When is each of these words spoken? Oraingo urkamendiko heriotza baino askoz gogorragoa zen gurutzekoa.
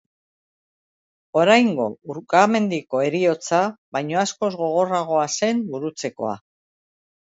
Oraingo 1.41 1.85
urkamendiko 2.15 3.03
heriotza 3.11 3.63
baino 3.99 4.21
askoz 4.27 4.53
gogorragoa 4.67 5.31
zen 5.39 5.67
gurutzekoa. 5.73 6.39